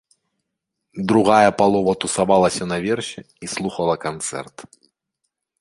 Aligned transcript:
Другая 1.11 1.51
палова 1.59 1.93
тусавалася 2.05 2.63
наверсе 2.73 3.21
і 3.47 3.53
слухала 3.55 3.95
канцэрт. 4.07 4.57